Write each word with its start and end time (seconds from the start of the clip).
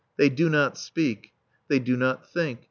They 0.17 0.29
do 0.29 0.49
not 0.49 0.79
speak. 0.79 1.31
They 1.67 1.77
do 1.77 1.95
not 1.95 2.27
think. 2.27 2.57